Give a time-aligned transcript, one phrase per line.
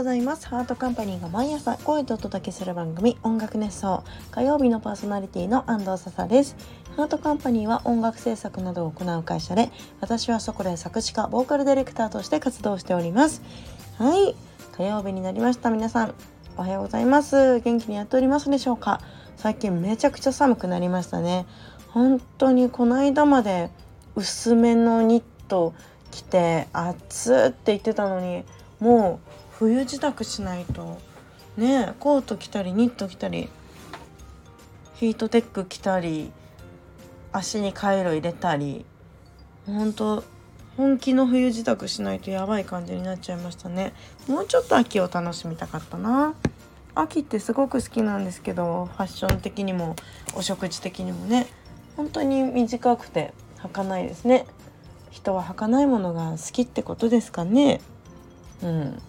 [0.00, 0.48] ございます。
[0.48, 6.56] ハートカンパニーが毎朝声とお届けする番組音楽熱奏火曜日のパーソナリティの安藤笹です。
[6.96, 13.42] ハートカンパニーは音楽制作などを行う会社で私はそこで作詞家ボーカルディレクターとして活動しております。
[13.98, 14.34] はい。
[14.72, 15.68] 火曜日になりました。
[15.68, 16.14] 皆さん
[16.56, 17.60] おはようございます。
[17.60, 19.02] 元気にやっておりますでしょうか？
[19.36, 21.44] 最近めちゃくちゃ寒くなりましたね。
[21.88, 23.68] 本当にこの間まで
[24.16, 25.74] 薄めのニット
[26.10, 28.44] 着て暑って言ってたのに
[28.80, 29.29] もう
[29.60, 30.98] 冬支度しないと。
[31.58, 33.50] ねコート着たりニット着たり
[34.94, 36.30] ヒートテック着たり
[37.32, 38.86] 足にカイロ入れたり
[39.66, 40.24] 本当
[40.76, 43.92] 本気の冬支度しないとやばい感じになっちゃいましたね。
[44.28, 46.34] もうちょっと秋を楽しみたかったな。
[46.94, 49.94] 秋ってすごく好きなんですけどファッション的にも
[50.34, 51.46] お食事的にもね。
[51.98, 54.46] 本当に短くて儚いですね。
[55.10, 57.82] 人は儚いものが好きってことですかね。
[58.62, 59.02] うん。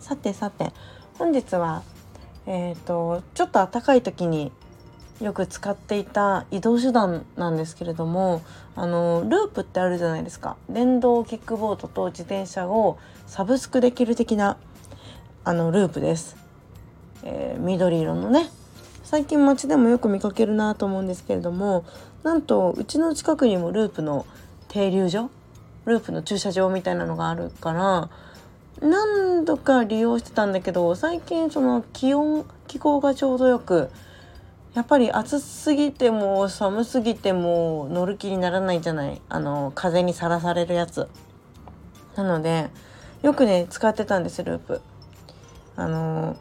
[0.00, 0.72] さてさて
[1.18, 1.82] 本日は
[2.46, 4.52] えっ、ー、とちょっと暖かい時に
[5.20, 8.42] よく使っていた移動手段なんですけれども
[8.74, 10.56] あのループってあるじゃないですか。
[10.68, 14.58] 電動キックボードと自転車をサブスクできる的な
[15.44, 16.36] あのループです、
[17.22, 18.50] えー、緑色のね。
[19.04, 21.84] 最近街でもよく見かけるなと思うんですけれども
[22.24, 24.26] なんとうちの近くにもループの
[24.66, 25.30] 停留所
[25.84, 28.10] ループの駐車場みたいなのがあるから
[28.80, 33.90] 何度か利用してたんだけど最近その気温気候がちょうどよく
[34.74, 39.22] やっぱり暑すぎても寒すぎても乗る気にならないじゃない。
[39.30, 41.08] あの風にさらされるやつ。
[42.14, 42.68] なので
[43.22, 44.82] よくね使ってたんですループ。
[45.76, 46.36] あの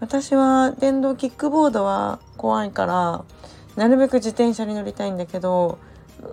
[0.00, 3.24] 私は電動キックボードは怖いから
[3.76, 5.78] なるべく自転車に乗りたいんだけど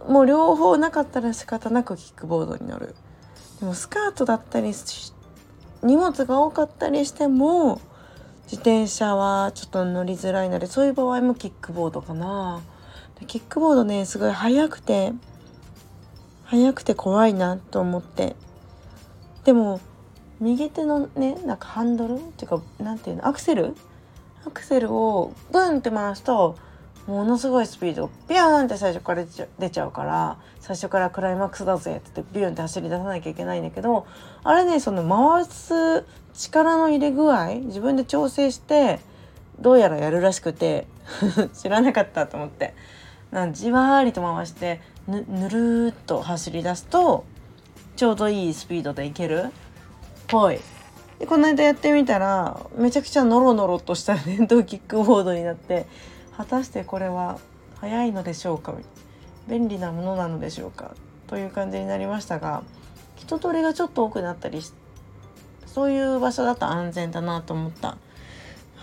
[0.08, 2.96] もう両方なかったら仕方なくキックボードに乗る。
[3.60, 5.14] でもスカートだったりし
[5.84, 7.82] 荷物が多かったりしても
[8.44, 12.62] 自転車はちょっと乗りづらいのでそういう場合もキックボードかな。
[13.28, 15.12] キックボードねすごい速くて
[16.46, 18.36] 速くて怖いなと思って。
[19.44, 19.80] でも
[20.40, 23.28] 右手のねなんかハンドルっていうか何ていうの？
[23.28, 23.76] アクセル？
[24.46, 26.58] アクセルをブンって回すと
[27.08, 29.24] ものすごいスピードビューンって最初から
[29.58, 34.06] 出ちゃうから最初からクライマックスだぜってってビューンって走り出さなきゃいけないんだけど
[34.44, 39.00] あれねその回す力の入れ具合自分で調整して
[39.60, 40.86] どうやらやるらしくて
[41.56, 42.76] 知らなかったと思って
[43.32, 47.24] なんじわりと回してぬぬるーっと走り出すと
[47.96, 49.50] ちょうどいいスピードでいけるっ
[50.28, 50.60] ぽい。
[51.20, 55.88] でこの間やってみたらめちゃくちゃノロノロとした電動キックボードになって
[56.38, 57.40] 果たしてこれは
[57.82, 58.76] 早いのでしょうか？
[59.48, 60.92] 便利なものなのでしょうか？
[61.28, 62.64] という感じになりましたが
[63.16, 64.62] 人通りがちょっと多くなったり
[65.66, 67.98] そういう場所だと安全だなと思った。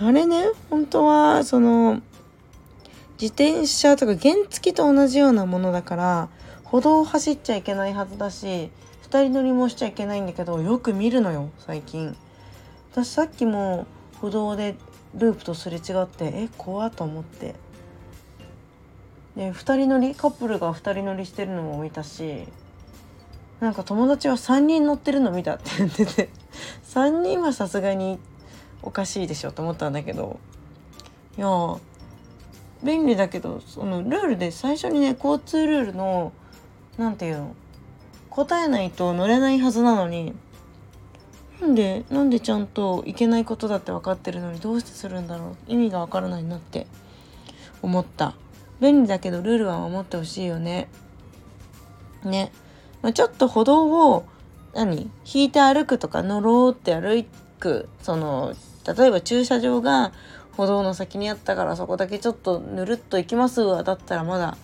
[0.01, 2.01] あれね本当はその
[3.21, 6.29] 自転車とか原付と同じようなものだから
[6.65, 8.71] 歩道を走っちゃいけないはずだし
[9.09, 12.17] 2人乗りもしちゃいけないんだけどよく見るのよ最近。
[12.91, 13.87] 私さっきも
[14.21, 14.75] 歩道で
[15.15, 17.55] ループとすれ違ってえ怖と思って。
[19.37, 22.47] で2人乗りカップルが2人乗りしてるのも見たし
[23.61, 26.29] なんか友達は3人乗ってるの見たって言ってて
[26.85, 28.19] 3人はさすがに
[28.83, 30.39] おかしいでしょと思ったんだけど
[31.37, 31.49] いや
[32.83, 36.33] 便利だけどそのルールで最初にね交通ルールの
[36.99, 37.57] 何て言うの
[38.31, 40.35] 答えないと乗れないはずなのに
[41.61, 45.73] なんでなんでちゃんといけないことだって分かってるのにどうしてするんだろう。
[45.73, 46.87] 意味が分からないなって。
[47.83, 48.35] 思った。
[48.81, 50.89] 便利だけどルールは守ってほしいよね。
[52.25, 52.51] ね、
[53.03, 54.25] まあ、ちょっと歩道を
[54.73, 55.11] 何？
[55.31, 57.25] 引いて歩くとか乗ろうって歩
[57.61, 57.89] く。
[58.01, 58.55] その
[58.97, 60.13] 例えば駐車場が
[60.57, 63.83] 歩道の先にあったからそこだけちょっとぬるっと行きますわ。
[63.83, 64.57] だったらまだ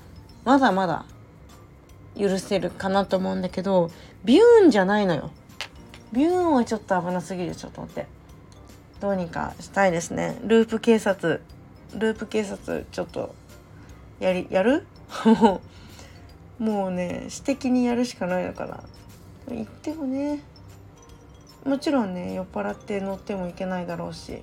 [0.45, 1.05] まだまだ
[2.19, 3.91] 許せるかなと思うんだけど
[4.25, 5.31] ビューンじゃないのよ。
[6.13, 8.07] ビューンはちょっと危なすぎるちょっと待って。
[9.01, 10.39] どうにかしたいですね。
[10.45, 11.41] ループ警察。
[11.95, 13.35] ループ警察ちょっと
[14.19, 14.87] やりやる？
[16.59, 18.81] もうね私的にやるしかないのかな。
[19.49, 20.43] 言ってもね
[21.65, 24.43] もちろんね酔っ払って乗ってもいけないだろうし、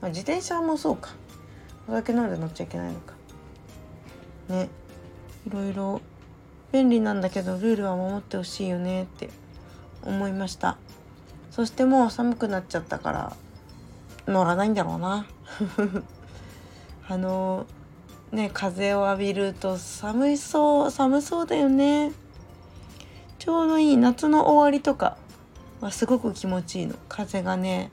[0.00, 1.10] まあ、自転車もそうか。
[1.88, 3.14] お酒飲んで乗っちゃいけないのか。
[4.48, 4.68] ね。
[5.46, 6.00] いろいろ
[6.72, 9.30] 便利なんだけどルールは守ってほしいよねって
[10.02, 10.78] 思いました。
[11.60, 13.36] そしてもう寒くなっちゃったから
[14.26, 15.26] 乗らないんだろうな。
[17.06, 17.66] あの
[18.32, 22.12] ね風を浴びると寒いそう寒そうだよね。
[23.38, 25.18] ちょうどいい夏の終わりとか
[25.82, 26.94] はすごく気持ちいいの。
[27.10, 27.90] 風がね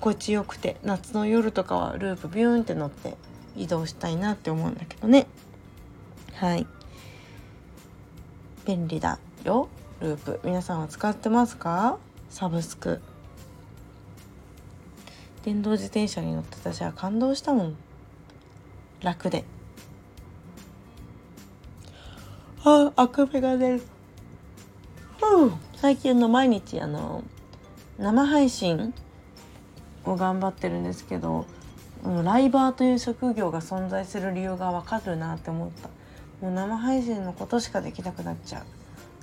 [0.00, 3.18] 心地よくて夏の夜とかはループビューンって乗って
[3.54, 5.26] 移動したいなって思うんだけどね。
[6.36, 6.66] はい。
[8.64, 9.68] 便利だよ。
[10.00, 10.40] ループ。
[10.42, 11.98] 皆さんは使ってますか？
[12.30, 13.00] サブスク。
[15.44, 17.76] 電動自転車に乗って私は感動したもん。
[19.02, 19.44] 楽で。
[22.64, 23.82] ああくびが出る、
[25.36, 25.46] う。
[25.46, 27.24] ん、最近の毎日あの
[27.98, 28.92] 生配信
[30.04, 31.46] を頑張ってるんですけど
[32.24, 35.88] ライバーという職業が存在する理由がわかるなって思った。
[36.44, 38.62] もう生配信のことしかできなくなっちゃう。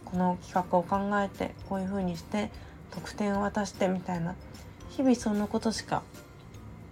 [0.03, 2.51] この企画を考えてこういう風にして
[2.95, 4.35] 得点を渡してみたいな。
[4.89, 6.03] 日々そのことしか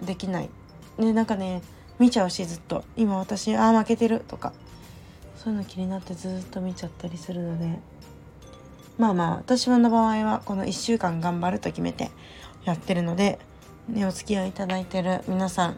[0.02, 0.50] できない。
[0.98, 1.62] ねなんかね
[2.00, 2.84] 見ちゃうしずっと。
[2.96, 4.54] 今私ああ負けてるとか。
[5.38, 7.80] そういうの気になってずっと見ちゃったりするので。
[8.98, 12.12] まあまあ私の場合はこの1週間頑張ると決めて
[12.64, 13.40] やってるので、
[13.90, 15.76] ね、お付き合いいただいてる皆さん1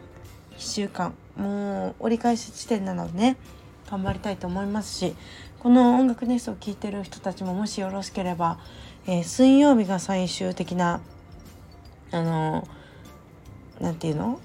[0.58, 3.36] 週間もう折り返し地点なのでね
[3.90, 5.14] 頑張りたいと思いますし
[5.60, 8.60] この音楽ネスを聴いてる人たちももしよろしければ、
[9.06, 11.00] えー、水曜日が最終的な
[12.10, 12.66] あの
[13.80, 14.40] 何て言うの？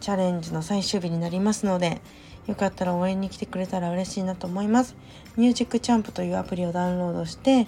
[0.00, 2.00] チャレンジの最終日になりますので
[2.46, 4.94] よかったら応援に来てくれたら嬉しいなと思います。
[5.36, 7.66] ミュージックチャンプというアプリをダウンロードして、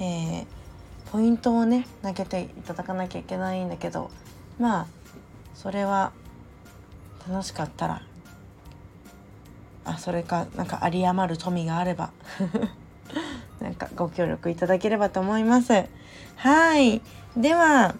[0.00, 0.46] えー、
[1.12, 4.10] ポイントをね投げていただかなきゃいけないんだけど
[4.58, 4.86] まあ
[5.54, 6.12] それは
[7.28, 8.02] 楽しかったら
[9.84, 12.10] あそれかなんか有り余る富があれば
[13.60, 15.84] なんかご協力いただければと思います。
[16.36, 17.00] はい。
[17.36, 17.94] では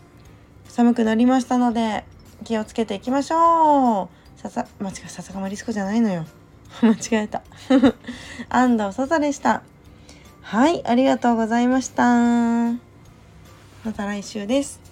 [0.68, 2.04] 寒くなりましたので
[2.44, 4.40] 気をつけていきましょう。
[4.40, 6.24] ささ間違え笹かリスコじゃないのよ。
[6.82, 7.42] 間違えた。
[8.48, 9.62] 安藤ささでした。
[10.42, 12.04] はいありがとうございました。
[13.84, 14.85] また来週です。